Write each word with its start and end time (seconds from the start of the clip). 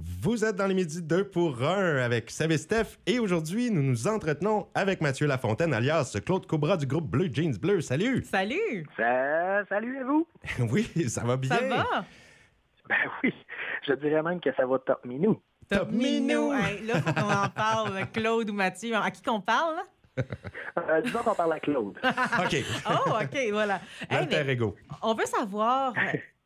Vous 0.00 0.44
êtes 0.44 0.56
dans 0.56 0.66
les 0.66 0.74
midis 0.74 1.02
2 1.02 1.24
pour 1.24 1.62
1 1.62 1.96
avec 1.96 2.30
Seb 2.30 2.52
et 2.52 2.58
Steph 2.58 2.98
et 3.06 3.18
aujourd'hui, 3.18 3.70
nous 3.70 3.82
nous 3.82 4.06
entretenons 4.06 4.68
avec 4.74 5.00
Mathieu 5.00 5.26
Lafontaine, 5.26 5.74
alias 5.74 6.16
Claude 6.24 6.46
Cobra 6.46 6.76
du 6.76 6.86
groupe 6.86 7.08
Bleu 7.08 7.28
Jeans 7.32 7.56
Bleu. 7.56 7.80
Salut! 7.80 8.22
Salut! 8.24 8.86
Ça, 8.96 9.64
salut 9.68 9.98
à 9.98 10.04
vous! 10.04 10.26
oui, 10.70 10.86
ça 11.08 11.24
va 11.24 11.36
bien. 11.36 11.50
Ça 11.50 11.66
va? 11.66 12.04
Ben 12.88 12.96
oui, 13.22 13.34
je 13.86 13.92
dirais 13.94 14.22
même 14.22 14.40
que 14.40 14.50
ça 14.54 14.66
va 14.66 14.78
top 14.78 15.04
minou. 15.04 15.40
Top 15.68 15.90
minou! 15.90 16.52
Hey, 16.52 16.86
là, 16.86 17.02
faut 17.02 17.12
qu'on 17.12 17.32
en 17.32 17.48
parle, 17.48 18.06
Claude 18.12 18.50
ou 18.50 18.54
Mathieu. 18.54 18.94
À 18.94 19.10
qui 19.10 19.22
qu'on 19.22 19.40
parle? 19.40 19.78
Euh, 20.18 21.00
disons 21.02 21.20
qu'on 21.20 21.34
parle 21.34 21.52
à 21.54 21.60
Claude. 21.60 21.98
OK. 22.04 22.56
Oh, 22.88 23.10
OK, 23.22 23.38
voilà. 23.50 23.80
Hey, 24.08 24.26
mais 24.30 24.52
ego. 24.52 24.76
on 25.02 25.14
veut 25.14 25.26
savoir 25.26 25.92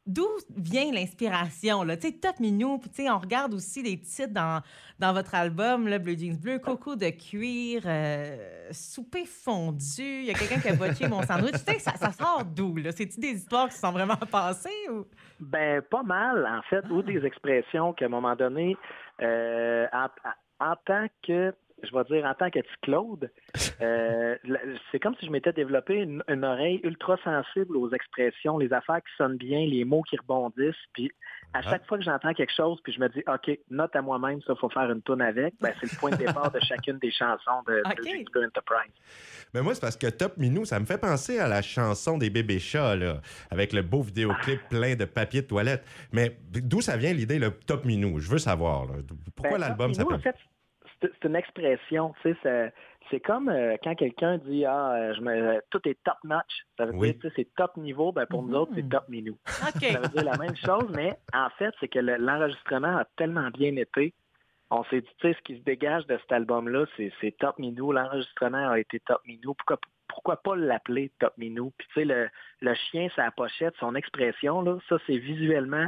d'où 0.07 0.27
vient 0.57 0.93
l'inspiration. 0.93 1.87
Tu 1.87 2.01
sais, 2.01 2.13
Top 2.13 2.41
Minou, 2.41 2.79
puis 2.79 2.91
tu 2.91 3.03
sais, 3.03 3.11
on 3.11 3.19
regarde 3.19 3.55
aussi 3.55 3.83
les 3.83 3.99
titres 4.01 4.33
dans, 4.33 4.63
dans 4.99 5.13
votre 5.13 5.35
album, 5.35 5.87
là, 5.89 5.99
Bleu 5.99 6.17
Jeans 6.17 6.37
Bleu, 6.37 6.59
Coco 6.59 6.97
de 6.97 7.11
cuir, 7.11 7.83
euh, 7.87 8.69
Souper 8.73 9.25
fondu, 9.25 10.03
il 10.03 10.25
y 10.25 10.31
a 10.31 10.35
quelqu'un 10.35 10.61
qui 10.61 10.69
a 10.69 10.75
botché 10.75 11.09
mon 11.09 11.23
sandwich. 11.23 11.53
Tu 11.53 11.73
sais, 11.73 11.79
ça, 11.79 11.93
ça 11.93 12.11
sort 12.13 12.45
d'où, 12.45 12.77
là? 12.77 12.91
C'est-tu 12.93 13.21
des 13.21 13.35
histoires 13.35 13.69
qui 13.69 13.77
sont 13.77 13.93
vraiment 13.93 14.17
passées 14.17 14.89
ou... 14.91 15.05
Ben, 15.41 15.83
pas 15.83 16.03
mal, 16.03 16.47
en 16.47 16.63
fait, 16.63 16.85
ou 16.91 17.03
des 17.03 17.25
expressions 17.25 17.93
qu'à 17.93 18.07
un 18.07 18.09
moment 18.09 18.35
donné, 18.37 18.77
euh, 19.21 19.87
en, 19.93 20.07
en 20.61 20.75
tant 20.85 21.07
que, 21.27 21.53
je 21.83 21.97
vais 21.97 22.05
dire, 22.05 22.25
en 22.25 22.35
tant 22.35 22.51
que 22.51 22.61
petit 22.61 22.81
Claude, 22.83 23.31
euh, 23.81 24.37
c'est 24.91 25.01
comme 25.01 25.15
si 25.17 25.27
je 25.27 25.31
m'étais 25.31 25.53
développé 25.53 25.95
une, 25.95 26.23
une 26.29 26.45
oreille 26.45 26.81
ultra 26.85 27.17
sensible 27.25 27.77
aux 27.77 27.91
expressions, 27.91 28.59
les 28.59 28.73
affaires 28.73 28.99
qui 28.99 29.17
sonnent 29.17 29.37
bien, 29.37 29.67
les 29.67 29.85
mots 29.85 30.03
qui 30.03 30.17
rebondissent, 30.17 30.75
puis 30.93 31.11
à 31.55 31.63
chaque 31.63 31.87
fois 31.87 31.99
que 31.99 32.05
j'entends 32.05 32.33
quelque 32.33 32.53
chose, 32.55 32.81
puis 32.83 32.93
je 32.93 33.01
me 33.01 33.09
dis, 33.09 33.23
OK, 33.27 33.59
note 33.71 33.95
à 33.95 34.01
moi-même, 34.03 34.41
ça, 34.43 34.55
faut 34.55 34.71
faire 34.71 34.91
une 34.91 35.03
tourne 35.03 35.21
avec, 35.23 35.55
ben, 35.61 35.73
c'est 35.81 35.93
le 35.93 35.99
point 35.99 36.11
de 36.11 36.17
départ 36.17 36.51
de 36.51 36.61
chacune 36.61 36.99
des 36.99 37.11
chansons 37.11 37.63
de, 37.67 37.83
OK. 37.85 37.97
de 37.99 38.03
James 38.05 38.25
Blue 38.33 38.47
Enterprise. 38.47 38.93
Mais 39.53 39.61
moi, 39.61 39.75
c'est 39.75 39.81
parce 39.81 39.97
que 39.97 40.07
Top 40.07 40.39
Minou, 40.39 40.65
ça 40.65 40.81
me 40.81 40.87
fait 40.87 40.99
penser 40.99 41.39
à 41.39 41.49
la 41.49 41.61
chanson 41.61 42.17
des 42.17 42.31
bébés 42.31 42.59
chats, 42.59 42.97
là, 42.97 43.21
avec 43.51 43.73
le 43.73 43.83
beau 43.83 44.03
vidéoclip 44.03 44.61
plein 44.71 44.95
de 44.95 45.05
papier 45.05 45.43
de 45.43 45.47
toilette. 45.47 45.85
Mais 46.13 46.39
d'où 46.51 46.81
ça 46.81 46.97
vient 46.97 47.13
l'idée, 47.13 47.39
le 47.39 47.51
Top 47.51 47.85
Minou? 47.85 48.19
Je 48.19 48.31
veux 48.31 48.39
savoir. 48.39 48.87
là. 48.87 48.95
Pourquoi 49.37 49.59
Ben, 49.59 49.67
l'album 49.69 49.93
s'appelle... 49.93 50.21
C'est 51.03 51.25
une 51.29 51.37
expression, 51.37 52.15
tu 52.23 52.31
sais, 52.33 52.39
c'est- 52.43 52.73
c'est 53.11 53.21
comme 53.21 53.49
euh, 53.49 53.77
quand 53.83 53.95
quelqu'un 53.97 54.39
dit 54.39 54.65
ah 54.65 54.93
euh, 54.95 55.15
je 55.15 55.21
me, 55.21 55.61
tout 55.71 55.81
est 55.89 55.99
top 56.05 56.17
notch, 56.25 56.65
ça 56.79 56.87
veut 56.87 56.93
Oui. 56.95 57.13
dire 57.13 57.21
tu 57.21 57.29
sais, 57.29 57.33
c'est 57.37 57.55
top 57.57 57.77
niveau, 57.77 58.13
ben 58.13 58.27
pour 58.27 58.43
nous 58.43 58.55
autres 58.55 58.73
c'est 58.77 58.89
top 58.89 59.09
minou. 59.09 59.37
Ça 59.93 59.99
veut 60.01 60.09
dire 60.09 60.25
la 60.25 60.37
même 60.37 60.57
chose, 60.57 60.89
mais 60.93 61.19
en 61.35 61.51
fait 61.59 61.75
c'est 61.81 61.89
que 61.89 61.99
le- 61.99 62.17
l'enregistrement 62.17 62.97
a 62.97 63.05
tellement 63.17 63.51
bien 63.51 63.75
été. 63.77 64.15
On 64.71 64.85
s'est 64.85 65.03
dit, 65.03 65.09
tu 65.19 65.29
sais, 65.29 65.35
ce 65.35 65.43
qui 65.43 65.59
se 65.59 65.63
dégage 65.65 66.07
de 66.07 66.17
cet 66.19 66.33
album-là, 66.33 66.87
c'est 66.97 67.13
c'est 67.21 67.37
top 67.37 67.59
minou. 67.59 67.93
L'enregistrement 67.93 68.71
a 68.71 68.79
été 68.79 69.01
top 69.01 69.21
minou. 69.27 69.53
Pourquoi, 69.55 69.79
pourquoi 70.09 70.37
pas 70.43 70.57
l'appeler 70.57 71.11
top 71.19 71.37
minou? 71.37 71.73
Puis 71.77 71.87
tu 71.89 71.95
sais, 72.01 72.05
le, 72.07 72.29
le 72.61 72.75
chien, 72.75 73.09
sa 73.17 73.31
pochette, 73.33 73.75
son 73.81 73.95
expression, 73.97 74.63
là, 74.63 74.79
ça 74.89 74.97
c'est 75.07 75.19
visuellement, 75.19 75.87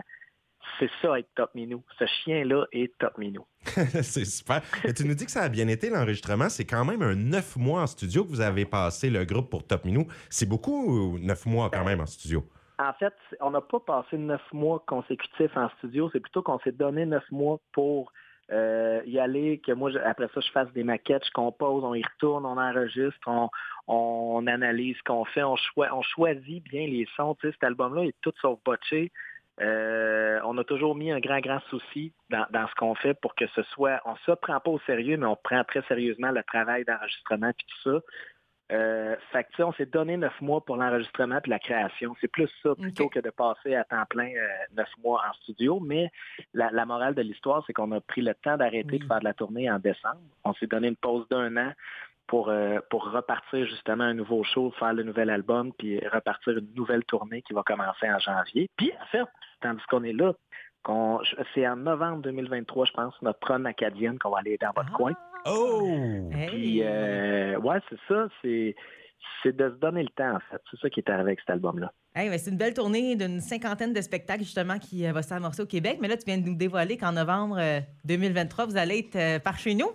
c'est 0.78 0.90
ça 1.02 1.18
être 1.18 1.28
top 1.34 1.54
minou. 1.54 1.82
Ce 1.98 2.04
chien-là 2.06 2.66
est 2.72 2.96
top 2.98 3.16
minou. 3.18 3.44
c'est 3.64 4.24
super. 4.24 4.60
Et 4.84 4.92
tu 4.92 5.06
nous 5.06 5.14
dis 5.14 5.24
que 5.24 5.30
ça 5.30 5.42
a 5.42 5.48
bien 5.48 5.68
été 5.68 5.90
l'enregistrement. 5.90 6.48
C'est 6.48 6.64
quand 6.66 6.84
même 6.84 7.02
un 7.02 7.14
neuf 7.14 7.56
mois 7.56 7.82
en 7.82 7.86
studio 7.86 8.24
que 8.24 8.28
vous 8.30 8.40
avez 8.40 8.64
passé 8.66 9.10
le 9.10 9.24
groupe 9.24 9.50
pour 9.50 9.66
Top 9.66 9.84
Minou. 9.84 10.06
C'est 10.28 10.48
beaucoup, 10.48 11.14
ou 11.14 11.18
neuf 11.18 11.46
mois 11.46 11.70
quand 11.70 11.84
même 11.84 12.00
en 12.00 12.06
studio? 12.06 12.44
En 12.78 12.92
fait, 12.94 13.14
on 13.40 13.50
n'a 13.52 13.60
pas 13.60 13.80
passé 13.80 14.18
neuf 14.18 14.42
mois 14.52 14.82
consécutifs 14.86 15.56
en 15.56 15.68
studio. 15.78 16.10
C'est 16.12 16.20
plutôt 16.20 16.42
qu'on 16.42 16.58
s'est 16.60 16.72
donné 16.72 17.06
neuf 17.06 17.24
mois 17.30 17.60
pour 17.72 18.12
euh, 18.52 19.00
y 19.06 19.18
aller, 19.18 19.58
que 19.64 19.72
moi, 19.72 19.90
je- 19.90 19.98
après 19.98 20.28
ça, 20.34 20.40
je 20.40 20.50
fasse 20.50 20.70
des 20.74 20.84
maquettes, 20.84 21.24
je 21.24 21.30
compose, 21.30 21.82
on 21.82 21.94
y 21.94 22.02
retourne, 22.02 22.44
on 22.44 22.58
enregistre, 22.58 23.26
on, 23.26 23.48
on 23.86 24.46
analyse 24.46 24.96
ce 24.98 25.02
qu'on 25.04 25.24
fait, 25.24 25.42
on 25.42 25.56
choisit 26.02 26.62
bien 26.64 26.86
les 26.86 27.06
sons. 27.16 27.36
Tu 27.40 27.46
sais, 27.46 27.52
cet 27.54 27.64
album-là 27.64 28.02
est 28.04 28.14
tout 28.20 28.32
sauf 28.42 28.58
botché. 28.64 29.12
Euh, 29.60 30.40
on 30.44 30.58
a 30.58 30.64
toujours 30.64 30.96
mis 30.96 31.12
un 31.12 31.20
grand, 31.20 31.38
grand 31.38 31.60
souci 31.70 32.12
dans, 32.28 32.44
dans 32.50 32.66
ce 32.66 32.74
qu'on 32.74 32.94
fait 32.96 33.14
pour 33.14 33.34
que 33.36 33.46
ce 33.54 33.62
soit, 33.62 34.00
on 34.04 34.16
se 34.16 34.32
prend 34.32 34.58
pas 34.58 34.70
au 34.70 34.80
sérieux, 34.80 35.16
mais 35.16 35.26
on 35.26 35.36
prend 35.36 35.62
très 35.62 35.82
sérieusement 35.82 36.32
le 36.32 36.42
travail 36.42 36.84
d'enregistrement 36.84 37.52
puis 37.56 37.66
tout 37.68 37.90
ça. 37.90 38.00
Euh, 38.72 39.14
fait 39.30 39.44
que, 39.44 39.50
tu 39.50 39.56
sais, 39.56 39.62
on 39.62 39.72
s'est 39.74 39.86
donné 39.86 40.16
neuf 40.16 40.40
mois 40.40 40.64
pour 40.64 40.76
l'enregistrement 40.76 41.38
puis 41.40 41.50
la 41.50 41.58
création. 41.58 42.16
C'est 42.20 42.28
plus 42.28 42.48
ça 42.62 42.74
plutôt 42.74 43.08
que 43.08 43.20
de 43.20 43.30
passer 43.30 43.74
à 43.74 43.84
temps 43.84 44.04
plein 44.08 44.30
euh, 44.34 44.48
neuf 44.74 44.88
mois 45.02 45.22
en 45.28 45.32
studio. 45.34 45.80
Mais 45.80 46.10
la, 46.54 46.70
la 46.70 46.86
morale 46.86 47.14
de 47.14 47.22
l'histoire, 47.22 47.62
c'est 47.66 47.74
qu'on 47.74 47.92
a 47.92 48.00
pris 48.00 48.22
le 48.22 48.34
temps 48.34 48.56
d'arrêter 48.56 48.98
de 48.98 49.04
faire 49.04 49.20
de 49.20 49.24
la 49.24 49.34
tournée 49.34 49.70
en 49.70 49.78
décembre. 49.78 50.20
On 50.44 50.54
s'est 50.54 50.66
donné 50.66 50.88
une 50.88 50.96
pause 50.96 51.28
d'un 51.28 51.54
an 51.58 51.72
pour 52.26 52.48
euh, 52.48 52.78
pour 52.90 53.10
repartir 53.10 53.66
justement 53.66 54.04
un 54.04 54.14
nouveau 54.14 54.44
show, 54.44 54.72
faire 54.78 54.94
le 54.94 55.02
nouvel 55.02 55.30
album, 55.30 55.72
puis 55.78 55.98
repartir 56.08 56.58
une 56.58 56.72
nouvelle 56.74 57.04
tournée 57.04 57.42
qui 57.42 57.52
va 57.52 57.62
commencer 57.62 58.08
en 58.08 58.18
janvier. 58.18 58.68
Puis 58.76 58.92
en 59.00 59.06
fait, 59.06 59.24
tandis 59.60 59.82
qu'on 59.88 60.04
est 60.04 60.12
là, 60.12 60.32
qu'on, 60.84 61.20
c'est 61.54 61.66
en 61.66 61.76
novembre 61.76 62.22
2023, 62.22 62.86
je 62.86 62.92
pense, 62.92 63.14
notre 63.22 63.46
run 63.48 63.64
acadienne 63.64 64.18
qu'on 64.18 64.30
va 64.30 64.38
aller 64.38 64.58
dans 64.58 64.72
votre 64.76 64.92
coin. 64.92 65.12
Oh! 65.46 66.30
Hey. 66.32 66.48
Puis, 66.48 66.82
euh, 66.82 67.58
ouais, 67.58 67.78
c'est 67.88 67.98
ça. 68.08 68.28
C'est, 68.42 68.76
c'est 69.42 69.56
de 69.56 69.70
se 69.70 69.74
donner 69.76 70.02
le 70.02 70.10
temps, 70.10 70.36
en 70.36 70.40
fait. 70.50 70.60
C'est 70.70 70.80
ça 70.80 70.90
qui 70.90 71.00
est 71.00 71.10
arrivé 71.10 71.30
avec 71.30 71.40
cet 71.40 71.50
album-là. 71.50 71.92
Hey, 72.14 72.38
c'est 72.38 72.50
une 72.50 72.58
belle 72.58 72.74
tournée 72.74 73.16
d'une 73.16 73.40
cinquantaine 73.40 73.92
de 73.92 74.00
spectacles 74.00 74.44
justement 74.44 74.78
qui 74.78 75.06
euh, 75.06 75.12
va 75.12 75.22
s'amorcer 75.22 75.62
au 75.62 75.66
Québec. 75.66 75.98
Mais 76.00 76.08
là, 76.08 76.16
tu 76.16 76.24
viens 76.26 76.38
de 76.38 76.46
nous 76.46 76.54
dévoiler 76.54 76.96
qu'en 76.96 77.12
novembre 77.12 77.56
euh, 77.58 77.80
2023, 78.04 78.66
vous 78.66 78.76
allez 78.76 78.98
être 78.98 79.42
par 79.42 79.58
chez 79.58 79.74
nous. 79.74 79.90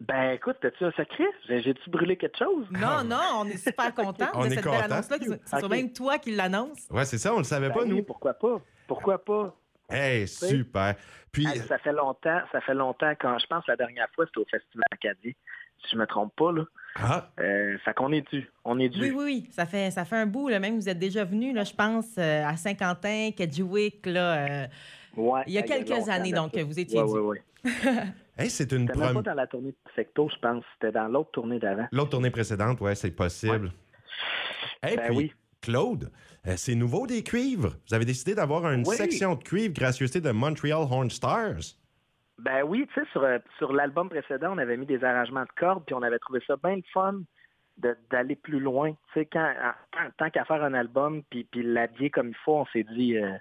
Ben, 0.00 0.30
écoute, 0.32 0.56
t'as-tu 0.60 0.84
un 0.84 0.92
secret? 0.92 1.24
J'ai- 1.48 1.60
J'ai-tu 1.62 1.90
brûlé 1.90 2.16
quelque 2.16 2.38
chose? 2.38 2.66
Non, 2.70 3.02
non, 3.04 3.20
on 3.40 3.44
est 3.46 3.56
super 3.56 3.92
contents 3.94 4.28
On 4.34 4.42
de 4.42 4.46
est 4.46 4.50
cette 4.54 4.64
belle 4.64 4.82
annonce-là. 4.90 5.16
C'est 5.44 5.68
même 5.68 5.92
toi 5.92 6.18
qui 6.18 6.34
l'annonce. 6.34 6.86
Ouais, 6.90 7.04
c'est 7.04 7.18
ça, 7.18 7.34
on 7.34 7.38
le 7.38 7.44
savait 7.44 7.68
Ben 7.68 7.74
pas, 7.74 7.82
oui, 7.82 7.88
nous. 7.90 8.02
Pourquoi 8.04 8.34
pas? 8.34 8.60
Pourquoi 8.86 9.24
pas? 9.24 9.54
Hey, 9.90 10.28
super. 10.28 10.94
Puis, 11.32 11.46
Hey, 11.46 11.60
ça 11.60 11.78
fait 11.78 11.92
longtemps, 11.92 12.40
ça 12.52 12.60
fait 12.60 12.74
longtemps 12.74 13.12
quand 13.18 13.38
je 13.38 13.46
pense 13.46 13.66
la 13.66 13.76
dernière 13.76 14.08
fois 14.14 14.26
c'était 14.26 14.38
au 14.38 14.44
Festival 14.50 14.84
Acadie. 14.92 15.34
Si 15.82 15.90
je 15.92 15.96
me 15.96 16.06
trompe 16.06 16.34
pas, 16.36 16.52
là. 16.52 16.64
ah, 16.96 17.30
Euh, 17.40 17.78
fait 17.84 17.94
qu'on 17.94 18.12
est 18.12 18.28
dû. 18.32 18.50
On 18.64 18.78
est 18.80 18.88
dû. 18.88 19.00
Oui, 19.00 19.10
oui, 19.10 19.24
oui. 19.24 19.48
Ça 19.52 19.64
fait, 19.64 19.90
ça 19.92 20.04
fait 20.04 20.16
un 20.16 20.26
bout. 20.26 20.48
Là. 20.48 20.58
Même 20.58 20.74
vous 20.76 20.88
êtes 20.88 20.98
déjà 20.98 21.24
venu, 21.24 21.52
là, 21.54 21.62
je 21.64 21.72
pense, 21.72 22.16
euh, 22.18 22.44
à 22.44 22.56
Saint-Quentin, 22.56 23.30
Kedgewick, 23.36 24.04
là. 24.06 24.34
euh, 24.34 24.66
Ouais, 25.16 25.42
Il 25.46 25.52
y 25.54 25.58
a 25.58 25.62
quelques 25.62 26.08
années, 26.08 26.32
donc, 26.32 26.52
ça. 26.54 26.62
vous 26.64 26.78
étiez 26.78 27.00
Ouais, 27.02 27.42
hey, 28.38 28.48
c'est 28.50 28.70
une 28.72 28.86
C'était 28.86 28.98
même 29.00 29.14
pas 29.14 29.22
dans 29.22 29.34
la 29.34 29.46
tournée 29.48 29.70
de 29.72 29.76
Secto, 29.96 30.28
je 30.32 30.38
pense. 30.40 30.64
C'était 30.74 30.92
dans 30.92 31.08
l'autre 31.08 31.30
tournée 31.32 31.58
d'avant. 31.58 31.86
L'autre 31.90 32.10
tournée 32.10 32.30
précédente, 32.30 32.80
ouais, 32.80 32.94
c'est 32.94 33.10
possible. 33.10 33.72
Hey, 34.82 34.96
Ben 34.96 35.06
puis, 35.08 35.16
oui. 35.16 35.32
Claude, 35.60 36.10
euh, 36.46 36.54
c'est 36.56 36.76
nouveau 36.76 37.06
des 37.08 37.24
cuivres. 37.24 37.74
Vous 37.88 37.94
avez 37.94 38.04
décidé 38.04 38.34
d'avoir 38.36 38.70
une 38.70 38.84
Oui. 38.86 38.94
section 38.96 39.34
de 39.34 39.42
cuivre 39.42 39.74
gracieuseté 39.74 40.20
de 40.20 40.30
Montreal 40.30 40.86
Horn 40.88 41.10
Stars. 41.10 41.74
Ben 42.38 42.62
oui, 42.62 42.86
tu 42.94 43.00
sais, 43.00 43.06
sur, 43.10 43.24
euh, 43.24 43.38
sur 43.58 43.72
l'album 43.72 44.08
précédent, 44.08 44.52
on 44.54 44.58
avait 44.58 44.76
mis 44.76 44.86
des 44.86 45.02
arrangements 45.02 45.42
de 45.42 45.48
cordes, 45.58 45.82
puis 45.84 45.94
on 45.96 46.02
avait 46.02 46.20
trouvé 46.20 46.40
ça 46.46 46.54
bien 46.62 46.76
le 46.76 46.82
fun 46.94 47.14
de- 47.78 47.96
d'aller 48.10 48.36
plus 48.36 48.60
loin. 48.60 48.92
Tu 48.92 49.20
sais, 49.20 49.26
quand, 49.26 49.52
en- 49.98 50.10
tant 50.16 50.30
qu'à 50.30 50.44
faire 50.44 50.62
un 50.62 50.74
album, 50.74 51.24
puis, 51.28 51.42
puis 51.50 51.64
l'habiller 51.64 52.10
comme 52.10 52.28
il 52.28 52.36
faut, 52.44 52.54
on 52.58 52.66
s'est 52.66 52.86
dit, 52.94 53.16
euh, 53.16 53.32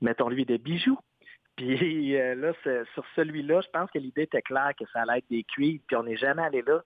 mettons-lui 0.00 0.44
des 0.44 0.58
bijoux. 0.58 0.98
Puis 1.56 2.16
euh, 2.16 2.34
là, 2.36 2.52
sur 2.94 3.04
celui-là, 3.16 3.60
je 3.60 3.68
pense 3.70 3.90
que 3.90 3.98
l'idée 3.98 4.22
était 4.22 4.40
claire 4.42 4.72
que 4.78 4.84
ça 4.92 5.02
allait 5.02 5.18
être 5.18 5.28
des 5.28 5.44
cuivres, 5.44 5.82
puis 5.86 5.96
on 5.96 6.04
n'est 6.04 6.16
jamais 6.16 6.42
allé 6.42 6.62
là. 6.62 6.82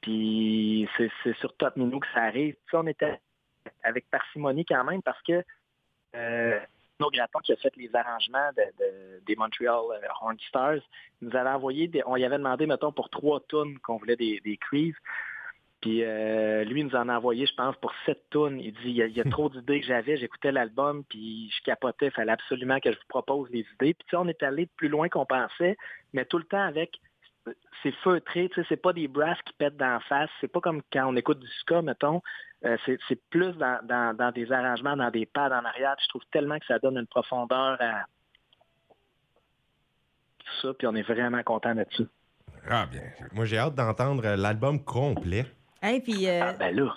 Puis 0.00 0.88
c'est 0.96 1.36
sur 1.38 1.56
Top 1.56 1.76
Minou 1.76 2.00
que 2.00 2.08
ça 2.12 2.22
arrive. 2.22 2.54
Tu 2.54 2.60
sais, 2.70 2.76
on 2.76 2.86
était 2.86 3.20
avec 3.84 4.08
parcimonie 4.10 4.64
quand 4.64 4.82
même 4.84 5.02
parce 5.02 5.20
que 5.22 5.44
euh, 6.16 6.58
Nos 6.98 7.10
Graton 7.10 7.38
qui 7.40 7.52
a 7.52 7.56
fait 7.56 7.74
les 7.76 7.94
arrangements 7.94 8.50
de, 8.56 8.62
de- 8.84 9.20
des 9.26 9.36
Montreal 9.36 9.80
euh, 9.92 10.08
Horn 10.20 10.36
Stars 10.48 10.80
nous 11.20 11.34
avait 11.36 11.50
envoyé, 11.50 11.88
des, 11.88 12.02
on 12.06 12.16
y 12.16 12.24
avait 12.24 12.38
demandé, 12.38 12.66
mettons, 12.66 12.92
pour 12.92 13.10
trois 13.10 13.40
tonnes 13.48 13.78
qu'on 13.80 13.96
voulait 13.98 14.16
des, 14.16 14.40
des 14.40 14.56
cuivres. 14.56 14.98
Puis 15.80 16.02
euh, 16.02 16.64
lui, 16.64 16.80
il 16.80 16.86
nous 16.86 16.96
en 16.96 17.08
a 17.08 17.16
envoyé, 17.16 17.46
je 17.46 17.54
pense, 17.54 17.76
pour 17.76 17.92
sept 18.06 18.28
tonnes. 18.30 18.58
Il 18.60 18.72
dit, 18.72 18.80
il 18.86 18.96
y 18.96 19.02
a, 19.02 19.06
il 19.06 19.16
y 19.16 19.20
a 19.20 19.24
trop 19.30 19.48
d'idées 19.48 19.80
que 19.80 19.86
j'avais. 19.86 20.16
J'écoutais 20.16 20.52
l'album, 20.52 21.04
puis 21.08 21.50
je 21.50 21.62
capotais. 21.64 22.06
Il 22.06 22.12
fallait 22.12 22.32
absolument 22.32 22.80
que 22.80 22.90
je 22.90 22.96
vous 22.96 23.08
propose 23.08 23.50
les 23.50 23.66
idées. 23.74 23.94
Puis 23.94 24.06
tu 24.06 24.10
sais, 24.10 24.16
on 24.16 24.28
est 24.28 24.42
allé 24.42 24.66
plus 24.76 24.88
loin 24.88 25.08
qu'on 25.08 25.26
pensait, 25.26 25.76
mais 26.12 26.24
tout 26.24 26.38
le 26.38 26.44
temps 26.44 26.64
avec 26.64 26.98
c'est 27.82 27.94
feutré, 28.02 28.48
tu 28.48 28.60
sais, 28.60 28.66
c'est 28.68 28.76
pas 28.76 28.92
des 28.92 29.08
brasses 29.08 29.40
qui 29.46 29.52
pètent 29.52 29.76
d'en 29.76 30.00
face, 30.00 30.30
c'est 30.40 30.48
pas 30.48 30.60
comme 30.60 30.82
quand 30.92 31.06
on 31.06 31.16
écoute 31.16 31.38
du 31.38 31.48
ska, 31.60 31.82
mettons, 31.82 32.20
euh, 32.64 32.76
c'est, 32.84 33.20
plus 33.30 33.52
dans, 33.56 33.78
dans, 33.84 34.16
dans 34.16 34.32
des 34.32 34.50
arrangements, 34.50 34.96
dans 34.96 35.10
des 35.10 35.26
pads 35.26 35.56
en 35.56 35.64
arrière. 35.64 35.94
Je 36.02 36.08
trouve 36.08 36.22
tellement 36.32 36.58
que 36.58 36.66
ça 36.66 36.78
donne 36.78 36.96
une 36.96 37.06
profondeur 37.06 37.80
à 37.80 38.06
tout 40.38 40.52
ça, 40.62 40.74
puis 40.74 40.86
on 40.86 40.94
est 40.94 41.02
vraiment 41.02 41.42
content 41.42 41.74
là-dessus. 41.74 42.06
Ah 42.68 42.86
bien. 42.86 43.02
Moi, 43.32 43.44
j'ai 43.44 43.58
hâte 43.58 43.74
d'entendre 43.74 44.24
euh, 44.26 44.36
l'album 44.36 44.82
complet. 44.82 45.44
Hey, 45.82 46.00
puis, 46.00 46.26
euh, 46.26 46.40
Ah 46.42 46.52
ben 46.52 46.74
là, 46.74 46.94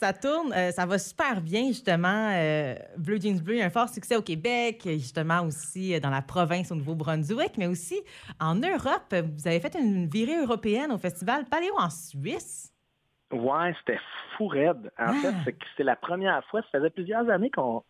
Ça 0.00 0.12
tourne, 0.12 0.52
euh, 0.54 0.70
ça 0.72 0.86
va 0.86 0.98
super 0.98 1.40
bien, 1.40 1.68
justement. 1.68 2.30
Euh, 2.32 2.74
Blue 2.96 3.20
Jeans 3.20 3.38
Bleu 3.38 3.60
a 3.60 3.66
un 3.66 3.70
fort 3.70 3.88
succès 3.88 4.16
au 4.16 4.22
Québec, 4.22 4.80
justement 4.84 5.42
aussi 5.42 5.94
euh, 5.94 6.00
dans 6.00 6.10
la 6.10 6.22
province 6.22 6.72
au 6.72 6.74
Nouveau-Brunswick, 6.74 7.52
mais 7.58 7.66
aussi 7.66 8.00
en 8.40 8.54
Europe. 8.54 9.12
Vous 9.12 9.46
avez 9.46 9.60
fait 9.60 9.74
une 9.78 10.06
virée 10.08 10.40
européenne 10.42 10.90
au 10.90 10.98
festival 10.98 11.44
Paléo 11.44 11.74
en 11.78 11.90
Suisse. 11.90 12.73
Ouais, 13.34 13.74
c'était 13.80 14.00
fou 14.36 14.46
raide. 14.46 14.90
En 14.98 15.12
fait, 15.14 15.28
Ah. 15.28 15.40
c'est 15.44 15.52
que 15.52 15.64
c'était 15.70 15.84
la 15.84 15.96
première 15.96 16.44
fois. 16.46 16.62
Ça 16.62 16.78
faisait 16.78 16.90
plusieurs 16.90 17.28
années 17.30 17.50
qu'on 17.50 17.82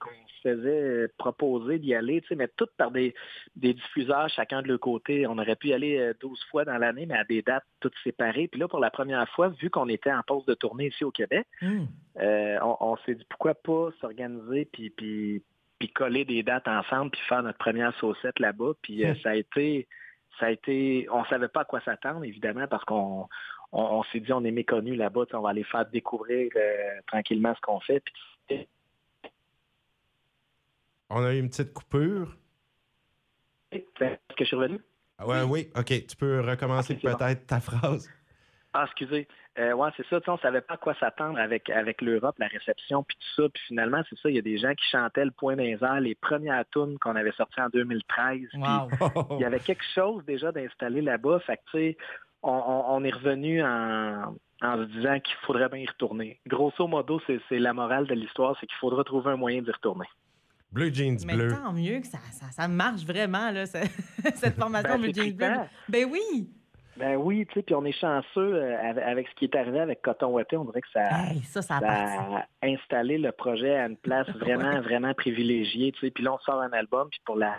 se 0.43 0.49
faisait 0.49 1.09
proposer 1.19 1.79
d'y 1.79 1.95
aller, 1.95 2.21
tu 2.23 2.29
sais, 2.29 2.35
mais 2.37 2.49
toutes 2.57 2.73
par 2.77 2.91
des, 2.91 3.15
des 3.57 3.75
diffuseurs, 3.75 4.29
chacun 4.29 4.63
de 4.63 4.69
leur 4.69 4.81
côté. 4.81 5.27
On 5.27 5.39
aurait 5.39 5.57
pu 5.57 5.69
y 5.69 5.73
aller 5.75 5.99
euh, 5.99 6.15
12 6.21 6.43
fois 6.51 6.65
dans 6.65 6.77
l'année, 6.79 7.07
mais 7.07 7.17
à 7.17 7.25
des 7.25 7.43
dates 7.43 7.65
toutes 7.81 7.95
séparées. 8.05 8.49
Puis 8.49 8.61
là, 8.61 8.69
pour 8.69 8.81
la 8.81 8.91
première 8.91 9.29
fois, 9.31 9.49
vu 9.49 9.71
qu'on 9.71 9.89
était 9.89 10.13
en 10.13 10.23
pause 10.23 10.45
de 10.47 10.55
tournée 10.55 10.89
ici 10.89 11.05
au 11.05 11.11
Québec, 11.11 11.47
Hmm. 11.63 11.85
euh, 12.21 12.59
on, 12.63 12.77
on 12.81 12.97
s'est 12.99 13.15
dit 13.15 13.25
pourquoi 13.31 13.55
pas 13.55 13.89
s'organiser 14.01 14.69
puis, 14.73 14.91
puis, 14.91 15.43
puis 15.79 15.89
coller 15.91 16.25
des 16.25 16.43
dates 16.43 16.69
ensemble 16.69 17.11
puis 17.11 17.21
faire 17.29 17.43
notre 17.43 17.59
première 17.59 17.95
saucette 17.99 18.39
là-bas. 18.39 18.73
Puis 18.83 19.05
euh, 19.05 19.15
ça 19.23 19.31
a 19.31 19.35
été 19.35 19.87
ça 20.41 20.47
a 20.47 20.51
été 20.51 21.07
on 21.13 21.25
savait 21.27 21.47
pas 21.49 21.61
à 21.61 21.65
quoi 21.65 21.81
s'attendre 21.83 22.25
évidemment 22.25 22.67
parce 22.69 22.85
qu'on 22.85 23.29
on, 23.75 23.99
on 23.99 24.03
s'est 24.05 24.21
dit 24.21 24.33
on 24.33 24.45
est 24.45 24.51
méconnu 24.51 24.95
là-bas, 24.95 25.25
on 25.35 25.41
va 25.41 25.51
aller 25.51 25.65
faire 25.65 25.85
découvrir 25.87 26.51
euh, 26.57 27.01
tranquillement 27.07 27.55
ce 27.55 27.61
qu'on 27.61 27.81
fait. 27.81 28.03
Puis, 28.49 28.67
On 31.11 31.23
a 31.25 31.35
eu 31.35 31.39
une 31.39 31.49
petite 31.51 31.73
coupure. 31.73 32.37
est-ce 33.73 33.81
que 34.37 34.41
je 34.41 34.45
suis 34.45 34.57
revenu? 34.57 34.79
Ah 35.19 35.27
ouais, 35.27 35.43
oui, 35.43 35.71
OK. 35.77 36.07
Tu 36.07 36.17
peux 36.17 36.41
recommencer 36.41 36.95
bon. 36.95 37.15
peut-être 37.15 37.47
ta 37.47 37.61
phrase. 37.61 38.11
Ah, 38.73 38.85
excusez. 38.87 39.29
Euh, 39.57 39.73
ouais, 39.73 39.91
c'est 39.97 40.05
ça. 40.09 40.19
Tu 40.21 40.25
sais, 40.25 40.31
on 40.33 40.39
savait 40.39 40.61
pas 40.61 40.75
à 40.75 40.77
quoi 40.77 40.95
s'attendre 40.99 41.39
avec, 41.39 41.71
avec 41.71 42.03
l'Europe, 42.03 42.35
la 42.41 42.49
réception, 42.49 43.05
puis 43.05 43.17
tout 43.17 43.43
ça. 43.43 43.49
Puis 43.49 43.63
finalement, 43.69 44.03
c'est 44.11 44.19
ça. 44.19 44.29
Il 44.29 44.35
y 44.35 44.39
a 44.39 44.43
des 44.43 44.59
gens 44.59 44.75
qui 44.75 44.85
chantaient 44.91 45.25
le 45.25 45.31
point 45.31 45.55
des 45.55 45.79
airs, 45.81 46.01
les 46.01 46.17
premières 46.17 46.65
tunes 46.73 46.99
qu'on 46.99 47.15
avait 47.15 47.31
sorties 47.33 47.61
en 47.61 47.69
2013. 47.69 48.41
Puis 48.51 48.61
Wow. 48.61 48.89
il 49.39 49.43
y 49.43 49.45
avait 49.45 49.61
quelque 49.61 49.85
chose 49.95 50.25
déjà 50.25 50.51
d'installé 50.51 51.03
là-bas. 51.03 51.39
Fait 51.47 51.59
que, 51.59 51.63
tu 51.71 51.79
sais, 51.79 51.97
on, 52.45 52.53
on- 52.53 52.85
on 52.97 53.05
est 53.05 53.11
revenu 53.15 53.63
en, 53.63 54.35
en 54.63 54.77
se 54.79 54.85
disant 54.93 55.19
qu'il 55.21 55.35
faudrait 55.47 55.69
bien 55.69 55.81
y 55.81 55.87
retourner. 55.87 56.41
Grosso 56.47 56.87
modo, 56.87 57.21
c'est 57.27 57.59
la 57.59 57.73
morale 57.73 58.07
de 58.07 58.15
l'histoire, 58.15 58.57
c'est 58.61 58.67
qu'il 58.67 58.77
faudra 58.79 59.03
trouver 59.05 59.31
un 59.33 59.37
moyen 59.37 59.63
d'y 59.63 59.71
retourner. 59.71 60.07
Bleu 60.73 60.91
jeans 60.93 61.19
Mais 61.27 61.35
bleu. 61.37 61.49
tant 61.49 61.73
mieux 61.73 62.01
que 62.01 62.07
ça, 62.07 62.19
ça, 62.33 62.47
ça 62.51 62.67
marche 62.69 63.05
vraiment, 63.05 63.51
là, 63.51 63.65
ce- 63.67 63.79
cette 64.35 64.57
formation 64.57 64.95
Ben, 64.95 65.01
Blue 65.01 65.13
c'est 65.15 65.23
Jeans 65.25 65.37
Bleu. 65.37 65.49
Ben 65.89 66.05
oui! 66.11 66.51
Ben 66.97 67.17
oui, 67.17 67.45
tu 67.47 67.55
sais, 67.55 67.63
puis 67.63 67.75
on 67.75 67.85
est 67.85 67.91
chanceux 67.93 68.55
euh, 68.55 68.79
avec, 68.91 69.03
avec 69.05 69.29
ce 69.29 69.35
qui 69.35 69.45
est 69.47 69.57
arrivé 69.57 69.81
avec 69.81 70.01
Coton 70.01 70.29
Watté. 70.29 70.57
On 70.57 70.65
dirait 70.65 70.81
que 70.81 70.91
ça, 70.93 71.03
Hey, 71.29 71.43
ça, 71.43 71.61
ça 71.61 71.79
a 71.79 71.81
ça 71.81 71.87
parti. 71.87 72.35
a 72.63 72.67
installé 72.69 73.19
le 73.19 73.33
projet 73.33 73.75
à 73.75 73.87
une 73.87 73.97
place 73.97 74.29
vraiment, 74.39 74.81
vraiment 74.81 75.13
privilégiée. 75.13 75.91
Tu 75.93 76.01
sais. 76.07 76.11
Puis 76.13 76.23
là, 76.23 76.35
on 76.35 76.39
sort 76.39 76.61
un 76.61 76.71
album, 76.73 77.09
puis 77.11 77.21
pour 77.25 77.35
la 77.37 77.57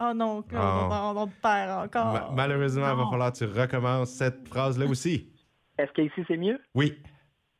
Oh 0.00 0.12
non, 0.14 0.44
Oh. 0.52 0.56
on, 0.56 1.16
on 1.16 1.26
te 1.26 1.32
perd 1.42 1.70
encore. 1.86 2.12
Ma- 2.12 2.30
malheureusement, 2.34 2.90
il 2.92 2.96
va 2.96 3.06
falloir 3.10 3.32
que 3.32 3.38
tu 3.38 3.44
recommences 3.46 4.10
cette 4.10 4.46
phrase-là 4.48 4.86
aussi. 4.90 5.28
Est-ce 5.76 5.92
qu'ici 5.92 6.24
c'est 6.28 6.36
mieux? 6.36 6.60
Oui. 6.74 6.98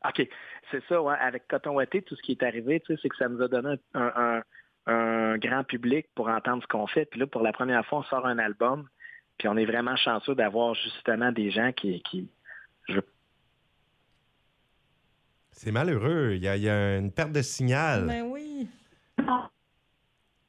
OK. 0.06 0.26
C'est 0.70 0.82
ça, 0.88 1.02
ouais. 1.02 1.16
Avec 1.20 1.48
Coton 1.48 1.72
Watté, 1.74 2.02
tout 2.02 2.14
ce 2.14 2.22
qui 2.22 2.32
est 2.32 2.42
arrivé, 2.44 2.80
tu 2.80 2.94
sais, 2.94 3.00
c'est 3.02 3.08
que 3.08 3.16
ça 3.16 3.28
nous 3.28 3.40
a 3.42 3.48
donné 3.48 3.76
un, 3.94 4.12
un- 4.16 4.42
un 4.92 5.36
grand 5.38 5.64
public 5.64 6.06
pour 6.14 6.28
entendre 6.28 6.62
ce 6.62 6.68
qu'on 6.68 6.86
fait. 6.86 7.06
Puis 7.06 7.18
là, 7.20 7.26
pour 7.26 7.42
la 7.42 7.52
première 7.52 7.84
fois, 7.86 7.98
on 7.98 8.02
sort 8.04 8.26
un 8.26 8.38
album. 8.38 8.88
Puis 9.38 9.46
on 9.48 9.56
est 9.56 9.66
vraiment 9.66 9.96
chanceux 9.96 10.34
d'avoir 10.34 10.74
justement 10.74 11.30
des 11.32 11.50
gens 11.50 11.72
qui, 11.72 12.00
qui 12.02 12.28
je 12.88 13.00
C'est 15.52 15.72
malheureux. 15.72 16.32
Il 16.34 16.42
y, 16.42 16.48
a, 16.48 16.56
il 16.56 16.62
y 16.62 16.68
a 16.68 16.96
une 16.96 17.12
perte 17.12 17.32
de 17.32 17.42
signal. 17.42 18.06
Ben 18.06 18.22
oui. 18.22 18.68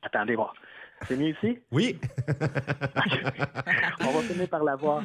Attendez 0.02 0.36
voir. 0.36 0.54
C'est 1.08 1.16
mieux 1.16 1.30
ici? 1.30 1.60
Oui. 1.72 1.98
on 4.02 4.12
va 4.12 4.22
finir 4.22 4.50
par 4.50 4.64
l'avoir. 4.64 5.04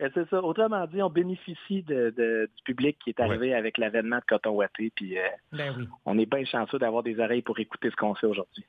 Euh, 0.00 0.08
C'est 0.14 0.28
ça. 0.28 0.42
Autrement 0.42 0.86
dit, 0.86 1.02
on 1.02 1.10
bénéficie 1.10 1.82
de- 1.82 2.12
de- 2.16 2.50
du 2.56 2.62
public 2.64 2.98
qui 3.04 3.10
est 3.10 3.20
arrivé 3.20 3.54
avec 3.54 3.78
l'avènement 3.78 4.16
de 4.18 4.24
Coton 4.26 4.50
Watté. 4.52 4.90
Puis 4.94 5.18
euh, 5.18 5.22
Ben 5.52 5.74
oui. 5.76 5.88
on 6.06 6.18
est 6.18 6.26
bien 6.26 6.44
chanceux 6.44 6.78
d'avoir 6.78 7.02
des 7.02 7.18
oreilles 7.20 7.42
pour 7.42 7.58
écouter 7.58 7.90
ce 7.90 7.96
qu'on 7.96 8.14
fait 8.14 8.26
aujourd'hui. 8.26 8.64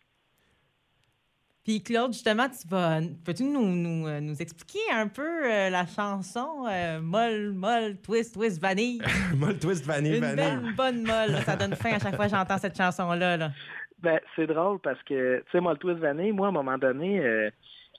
Puis 1.63 1.81
Claude, 1.81 2.13
justement, 2.13 2.47
tu 2.47 2.67
vas, 2.67 2.99
peux-tu 3.25 3.43
nous, 3.43 3.65
nous, 3.65 4.05
euh, 4.07 4.19
nous 4.19 4.39
expliquer 4.39 4.77
un 4.93 5.07
peu 5.07 5.51
euh, 5.51 5.71
la 5.71 5.87
chanson 5.87 6.65
euh, 6.69 7.01
molle, 7.01 7.53
molle, 7.53 7.97
twist, 8.01 8.35
twist, 8.35 8.61
vanille? 8.61 9.01
Molle 9.35 9.57
twist 9.57 9.83
vanille 9.83 10.17
Une 10.17 10.21
vanille. 10.21 10.35
belle 10.35 10.75
bonne 10.75 11.01
molle. 11.01 11.31
là. 11.31 11.41
Ça 11.41 11.55
donne 11.55 11.73
faim 11.75 11.93
à 11.95 11.99
chaque 11.99 12.15
fois 12.17 12.25
que 12.25 12.31
j'entends 12.35 12.59
cette 12.59 12.77
chanson-là. 12.77 13.37
Là. 13.37 13.51
Ben, 13.99 14.19
c'est 14.35 14.47
drôle 14.47 14.79
parce 14.79 15.01
que, 15.03 15.39
tu 15.39 15.51
sais, 15.51 15.59
moi, 15.61 15.73
le 15.73 15.79
Twist 15.79 15.99
Vanille, 15.99 16.31
moi, 16.33 16.47
à 16.47 16.49
un 16.49 16.53
moment 16.53 16.77
donné, 16.77 17.19
euh, 17.25 17.49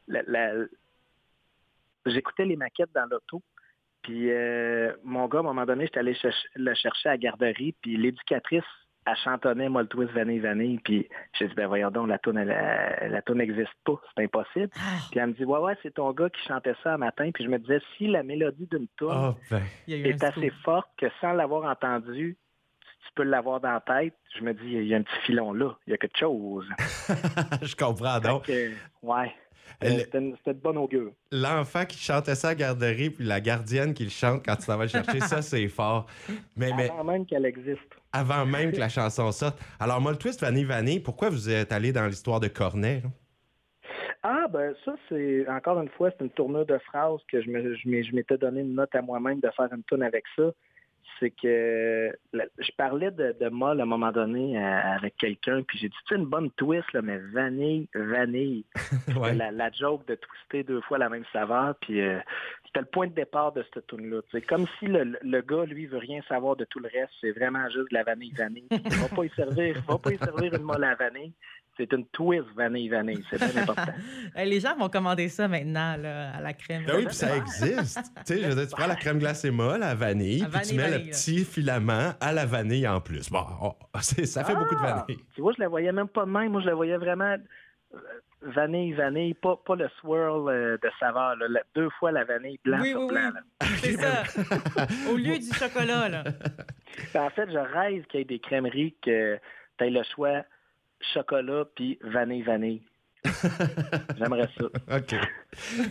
la- 0.08 0.22
la- 0.26 0.64
j'écoutais 2.06 2.44
les 2.44 2.56
maquettes 2.56 2.92
dans 2.94 3.06
l'auto. 3.10 3.42
Puis 4.02 4.30
euh, 4.30 4.92
mon 5.02 5.26
gars, 5.26 5.38
à 5.38 5.40
un 5.40 5.44
moment 5.44 5.66
donné, 5.66 5.86
j'étais 5.86 5.98
allé 5.98 6.16
le 6.54 6.74
chercher 6.74 7.08
à 7.08 7.12
la 7.12 7.18
garderie. 7.18 7.74
Puis 7.82 7.96
l'éducatrice, 7.96 8.62
elle 9.04 9.16
chantonnait, 9.24 9.68
moi, 9.68 9.82
le 9.82 9.88
Twist 9.88 10.12
Vanille 10.12 10.38
Vanille. 10.38 10.78
Puis 10.84 11.08
j'ai 11.38 11.48
dit, 11.48 11.54
ben 11.54 11.66
voyons 11.66 11.90
donc, 11.90 12.08
la 12.08 12.18
elle- 12.24 13.10
la 13.12 13.22
toune 13.22 13.38
n'existe 13.38 13.72
pas. 13.84 14.00
C'est 14.16 14.24
impossible. 14.24 14.70
Ah, 14.76 14.98
Puis 15.10 15.18
elle 15.18 15.28
me 15.28 15.32
dit, 15.32 15.44
ouais, 15.44 15.58
ouais, 15.58 15.76
c'est 15.82 15.94
ton 15.94 16.12
gars 16.12 16.30
qui 16.30 16.40
chantait 16.46 16.74
ça 16.84 16.94
un 16.94 16.98
matin. 16.98 17.30
Puis 17.32 17.42
je 17.44 17.48
me 17.48 17.58
disais, 17.58 17.80
si 17.96 18.06
la 18.06 18.22
mélodie 18.22 18.68
d'une 18.70 18.86
toune 18.96 19.10
Oh, 19.12 19.34
ben. 19.50 19.62
est 19.88 20.22
assez 20.22 20.50
forte 20.62 20.88
que 20.98 21.06
sans 21.20 21.32
l'avoir 21.32 21.68
entendu, 21.68 22.36
tu 23.06 23.12
peux 23.14 23.22
l'avoir 23.22 23.60
dans 23.60 23.72
la 23.72 23.80
tête. 23.80 24.14
Je 24.38 24.42
me 24.44 24.52
dis, 24.54 24.64
il 24.66 24.86
y 24.86 24.94
a 24.94 24.98
un 24.98 25.02
petit 25.02 25.18
filon 25.26 25.52
là. 25.52 25.76
Il 25.86 25.90
y 25.90 25.94
a 25.94 25.96
quelque 25.98 26.18
chose. 26.18 26.66
Je 27.62 27.74
comprends 27.76 28.18
donc. 28.20 28.44
Que, 28.46 28.70
ouais. 29.02 29.32
Euh, 29.84 29.88
C'était 29.98 30.20
de 30.20 30.60
bonne 30.60 30.78
augure. 30.78 31.10
L'enfant 31.32 31.84
qui 31.84 31.98
chantait 31.98 32.34
ça 32.34 32.48
à 32.48 32.50
la 32.52 32.54
garderie, 32.54 33.10
puis 33.10 33.24
la 33.24 33.40
gardienne 33.40 33.92
qui 33.94 34.04
le 34.04 34.10
chante 34.10 34.42
quand 34.44 34.56
tu 34.56 34.66
t'en 34.66 34.76
vas 34.78 34.84
le 34.84 34.88
chercher, 34.90 35.20
ça, 35.20 35.42
c'est 35.42 35.68
fort. 35.68 36.06
Mais, 36.56 36.70
mais 36.76 36.88
Avant 36.88 37.04
même 37.04 37.26
qu'elle 37.26 37.44
existe. 37.44 37.80
avant 38.12 38.46
même 38.46 38.72
que 38.72 38.78
la 38.78 38.88
chanson 38.88 39.30
sorte. 39.32 39.58
Alors, 39.80 40.00
Molle 40.00 40.16
twist 40.18 40.40
vanille 40.40 40.64
vanille, 40.64 41.00
pourquoi 41.00 41.28
vous 41.28 41.50
êtes 41.50 41.72
allé 41.72 41.92
dans 41.92 42.06
l'histoire 42.06 42.40
de 42.40 42.48
Cornet? 42.48 43.02
là? 43.02 43.10
Ah, 44.22 44.46
ben 44.50 44.74
ça, 44.84 44.94
c'est 45.08 45.46
encore 45.48 45.80
une 45.80 45.88
fois, 45.90 46.10
c'est 46.16 46.24
une 46.24 46.30
tournure 46.30 46.66
de 46.66 46.78
phrase 46.78 47.20
que 47.30 47.40
je 47.42 47.48
me- 47.50 47.74
je 47.76 48.14
m'étais 48.14 48.36
donné 48.38 48.60
une 48.62 48.74
note 48.74 48.92
à 48.94 49.02
moi-même 49.02 49.38
de 49.40 49.50
faire 49.56 49.68
une 49.72 49.84
tune 49.84 50.02
avec 50.02 50.24
ça. 50.36 50.50
C'est 51.18 51.30
que 51.30 52.12
je 52.32 52.70
parlais 52.76 53.10
de, 53.10 53.34
de 53.40 53.48
molle 53.48 53.80
à 53.80 53.84
un 53.84 53.86
moment 53.86 54.12
donné 54.12 54.58
euh, 54.58 54.94
avec 54.96 55.16
quelqu'un, 55.16 55.62
puis 55.62 55.78
j'ai 55.78 55.88
dit, 55.88 55.96
c'est 56.08 56.16
une 56.16 56.26
bonne 56.26 56.50
twist, 56.52 56.92
là, 56.92 57.02
mais 57.02 57.18
vanille, 57.32 57.88
vanille. 57.94 58.64
Ouais. 59.16 59.34
la, 59.34 59.50
la 59.50 59.70
joke 59.70 60.06
de 60.08 60.14
twister 60.16 60.62
deux 60.62 60.80
fois 60.82 60.98
la 60.98 61.08
même 61.08 61.24
saveur, 61.32 61.74
puis 61.80 62.00
euh, 62.00 62.18
c'était 62.66 62.80
le 62.80 62.86
point 62.86 63.06
de 63.06 63.14
départ 63.14 63.52
de 63.52 63.64
cette 63.72 63.86
tune 63.86 64.10
là 64.10 64.20
C'est 64.30 64.42
comme 64.42 64.66
si 64.78 64.86
le, 64.86 65.16
le 65.22 65.40
gars, 65.40 65.64
lui, 65.64 65.86
veut 65.86 65.98
rien 65.98 66.20
savoir 66.28 66.56
de 66.56 66.64
tout 66.64 66.80
le 66.80 66.90
reste, 66.92 67.12
c'est 67.20 67.30
vraiment 67.30 67.64
juste 67.70 67.90
de 67.90 67.94
la 67.94 68.02
vanille 68.02 68.32
vanille. 68.32 68.66
Il 68.70 68.96
va 68.96 69.08
pas 69.08 69.24
y 69.24 69.30
servir, 69.30 69.76
il 69.76 69.82
va 69.82 69.98
pas 69.98 70.12
y 70.12 70.18
servir 70.18 70.52
une 70.54 70.62
molle 70.62 70.84
à 70.84 70.94
vanille. 70.94 71.32
C'est 71.78 71.92
une 71.92 72.06
twist 72.06 72.46
vanille 72.56 72.88
vanille, 72.88 73.22
c'est 73.28 73.38
bien 73.38 73.62
important. 73.62 73.92
Les 74.36 74.60
gens 74.60 74.74
vont 74.76 74.88
commander 74.88 75.28
ça 75.28 75.46
maintenant 75.46 75.96
là, 75.96 76.30
à 76.34 76.40
la 76.40 76.52
crème. 76.54 76.84
Ben 76.86 76.96
oui, 76.96 77.04
puis 77.06 77.14
ça 77.14 77.36
existe. 77.36 78.00
tu 78.26 78.34
sais, 78.34 78.42
je 78.42 78.46
veux 78.48 78.54
dire, 78.54 78.66
tu 78.68 78.74
prends 78.74 78.86
la 78.86 78.96
crème 78.96 79.18
glacée 79.18 79.50
molle 79.50 79.82
à 79.82 79.94
vanille, 79.94 80.42
À 80.42 80.48
puis 80.48 80.60
tu 80.68 80.74
vanille, 80.74 80.76
mets 80.78 80.98
le 80.98 81.04
là. 81.04 81.10
petit 81.10 81.44
filament 81.44 82.14
à 82.20 82.32
la 82.32 82.46
vanille 82.46 82.88
en 82.88 83.00
plus. 83.02 83.28
Bon, 83.30 83.44
oh, 83.62 83.74
ça 84.00 84.44
fait 84.44 84.54
beaucoup 84.54 84.74
de 84.74 84.80
Ah! 84.82 85.04
vanille. 85.06 85.22
Tu 85.34 85.40
vois, 85.42 85.52
je 85.54 85.60
la 85.60 85.68
voyais 85.68 85.92
même 85.92 86.08
pas 86.08 86.24
de 86.24 86.30
même. 86.30 86.50
Moi, 86.52 86.62
je 86.62 86.66
la 86.66 86.74
voyais 86.74 86.96
vraiment 86.96 87.36
euh, 87.94 87.98
vanille, 88.40 88.94
vanille, 88.94 89.34
pas, 89.34 89.60
pas 89.66 89.76
le 89.76 89.88
swirl 90.00 90.48
euh, 90.48 90.78
de 90.82 90.90
saveur. 90.98 91.36
là. 91.36 91.46
La- 91.48 91.62
deux 91.74 91.90
fois 91.98 92.10
la 92.10 92.24
vanille 92.24 92.58
blanc 92.64 92.78
Oui, 92.80 92.90
sur 92.92 93.00
oui, 93.02 93.08
blanc. 93.08 93.30
oui. 93.60 93.66
C'est 93.82 93.92
ça. 93.96 94.22
Au 95.10 95.16
lieu 95.16 95.38
du 95.38 95.52
chocolat, 95.52 96.08
là. 96.08 96.24
Ben, 97.12 97.22
en 97.24 97.30
fait, 97.30 97.50
je 97.50 97.58
rêve 97.58 98.06
qu'il 98.06 98.20
y 98.20 98.22
ait 98.22 98.26
des 98.26 98.38
crèmeries 98.38 98.94
que 99.04 99.38
tu 99.78 99.84
aies 99.84 99.90
le 99.90 100.02
choix 100.14 100.42
chocolat 101.14 101.64
puis 101.74 101.98
vanille, 102.02 102.42
vanille. 102.42 102.82
J'aimerais 104.18 104.48
ça. 104.56 104.64
OK. 104.96 105.14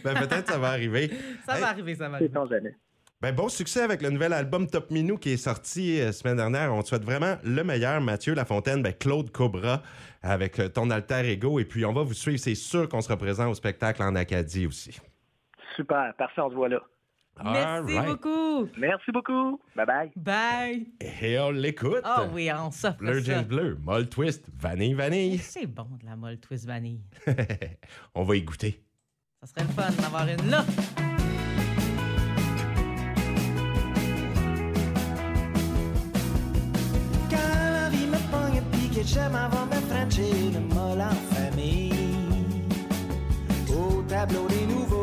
Ben, 0.03 0.13
peut-être 0.15 0.47
ça 0.50 0.57
va 0.57 0.69
arriver. 0.69 1.09
Ça 1.45 1.55
Hey. 1.55 1.62
va 1.62 1.67
arriver, 1.69 1.95
ça 1.95 2.09
va 2.09 2.19
C'est 2.19 2.35
arriver. 2.35 2.55
jamais. 2.55 2.75
Ben, 3.21 3.33
bon 3.33 3.50
succès 3.50 3.81
avec 3.81 4.01
le 4.01 4.09
nouvel 4.09 4.33
album 4.33 4.67
Top 4.67 4.91
Minou 4.91 5.17
qui 5.17 5.31
est 5.31 5.38
sorti 5.38 6.00
euh, 6.00 6.12
semaine 6.12 6.38
dernière. 6.38 6.74
On 6.74 6.81
te 6.81 6.88
souhaite 6.89 7.03
vraiment 7.03 7.38
le 7.43 7.63
meilleur, 7.63 8.00
Mathieu 8.01 8.33
Lafontaine, 8.35 8.81
ben, 8.83 8.93
Claude 8.93 9.31
Cobra 9.31 9.81
avec 10.21 10.59
euh, 10.59 10.69
ton 10.69 10.89
alter 10.91 11.29
ego. 11.29 11.59
Et 11.59 11.65
puis, 11.65 11.85
on 11.85 11.93
va 11.93 12.03
vous 12.03 12.13
suivre. 12.13 12.39
C'est 12.39 12.55
sûr 12.55 12.88
qu'on 12.89 13.01
sera 13.01 13.17
présent 13.17 13.50
au 13.50 13.53
spectacle 13.53 14.01
en 14.03 14.15
Acadie 14.15 14.67
aussi. 14.67 15.00
Super. 15.75 16.13
Parfait, 16.17 16.41
on 16.41 16.50
se 16.50 16.55
voit 16.55 16.69
là. 16.69 16.81
Merci 17.44 17.98
right. 17.98 18.08
beaucoup. 18.08 18.70
Merci 18.77 19.12
beaucoup. 19.12 19.60
Bye 19.75 19.86
bye. 19.86 20.12
Bye. 20.15 20.88
Et 21.22 21.38
on 21.39 21.51
l'écoute. 21.51 22.01
Ah 22.04 22.24
oh 22.24 22.30
oui, 22.34 22.50
on 22.51 22.72
s'offre 22.72 22.98
Bleu. 22.98 23.20
James 23.20 23.44
Bleu, 23.44 23.77
Molle 23.84 24.08
Twist, 24.08 24.50
Vanille 24.58 24.94
Vanille. 24.94 25.38
C'est 25.39 25.68
bon 25.68 25.88
de 26.01 26.06
la 26.06 26.15
Molle 26.15 26.38
Twist 26.39 26.65
Vanille. 26.65 27.01
on 28.15 28.24
va 28.24 28.36
y 28.38 28.42
goûter. 28.42 28.82
Ça 29.42 29.48
serait 29.48 29.68
le 29.68 29.74
fun 29.74 29.92
d'avoir 30.01 30.27
une 30.27 30.50
là. 30.50 30.63
Quand 37.30 37.72
la 37.72 37.89
vie 37.89 38.08
me 38.08 38.32
pogne 38.32 38.62
et 38.98 39.04
j'aime 39.04 39.36
avant 39.36 39.65
de 39.68 39.75
franchir 39.75 40.51
le 40.54 40.74
molle 40.74 41.01
en 41.01 41.36
famille. 41.36 41.92
Au 43.70 44.01
tableau 44.04 44.48
des 44.48 44.65
nouveaux 44.68 44.94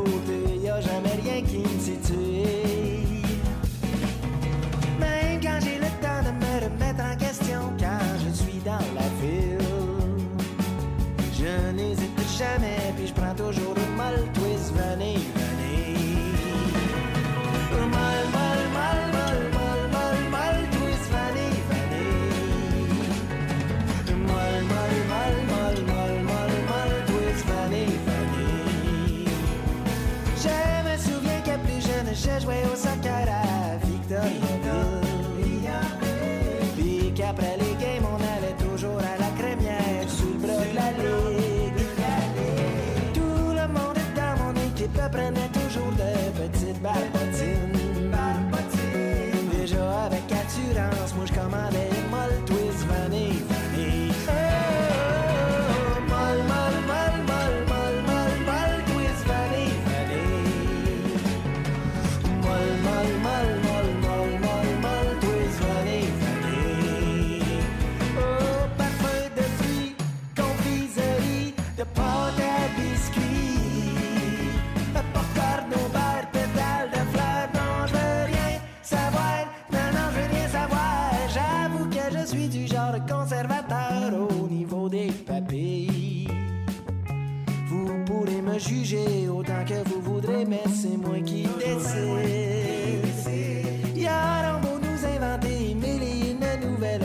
naturens, 50.58 51.14
moi 51.14 51.26
je 51.26 51.32
commandais 51.32 51.91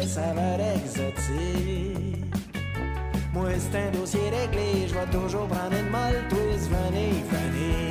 saveur 0.07 0.59
exotique. 0.75 2.23
Moi, 3.33 3.49
c'est 3.59 3.77
un 3.77 3.91
dossier 3.91 4.29
réglé, 4.29 4.87
je 4.87 4.93
vais 4.93 5.05
toujours 5.11 5.47
prendre 5.47 5.73
une 5.73 5.89
molle, 5.89 6.23
twist, 6.29 6.69
vanille, 6.71 7.23
vanille. 7.29 7.86